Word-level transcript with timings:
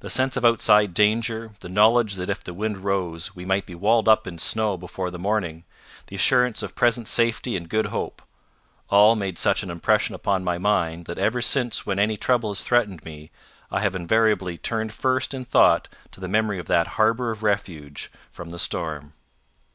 The 0.00 0.10
sense 0.10 0.36
of 0.36 0.44
outside 0.44 0.92
danger; 0.92 1.52
the 1.60 1.70
knowledge 1.70 2.16
that 2.16 2.28
if 2.28 2.44
the 2.44 2.52
wind 2.52 2.76
rose, 2.84 3.34
we 3.34 3.46
might 3.46 3.64
be 3.64 3.74
walled 3.74 4.06
up 4.06 4.26
in 4.26 4.36
snow 4.36 4.76
before 4.76 5.10
the 5.10 5.18
morning; 5.18 5.64
the 6.08 6.16
assurance 6.16 6.62
of 6.62 6.74
present 6.74 7.08
safety 7.08 7.56
and 7.56 7.66
good 7.66 7.86
hope 7.86 8.20
all 8.90 9.16
made 9.16 9.38
such 9.38 9.62
an 9.62 9.70
impression 9.70 10.14
upon 10.14 10.44
my 10.44 10.58
mind 10.58 11.06
that 11.06 11.16
ever 11.16 11.40
since 11.40 11.86
when 11.86 11.98
any 11.98 12.18
trouble 12.18 12.50
has 12.50 12.62
threatened 12.62 13.02
me, 13.06 13.30
I 13.70 13.80
have 13.80 13.96
invariably 13.96 14.58
turned 14.58 14.92
first 14.92 15.32
in 15.32 15.46
thought 15.46 15.88
to 16.10 16.20
the 16.20 16.28
memory 16.28 16.58
of 16.58 16.66
that 16.66 16.86
harbour 17.00 17.30
of 17.30 17.42
refuge 17.42 18.12
from 18.30 18.50
the 18.50 18.58
storm. 18.58 19.14